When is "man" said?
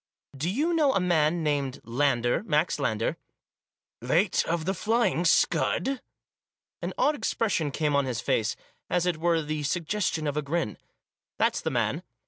0.99-1.43, 11.69-12.01